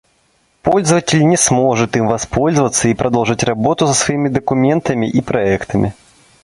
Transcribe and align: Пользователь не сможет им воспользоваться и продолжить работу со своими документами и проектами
Пользователь 0.63 1.23
не 1.27 1.37
сможет 1.37 1.95
им 1.95 2.07
воспользоваться 2.07 2.87
и 2.89 2.95
продолжить 2.95 3.43
работу 3.43 3.85
со 3.85 3.93
своими 3.93 4.29
документами 4.29 5.07
и 5.07 5.21
проектами 5.21 5.93